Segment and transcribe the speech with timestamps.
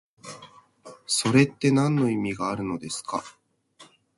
[1.05, 3.23] それってなんの意味があるのですか？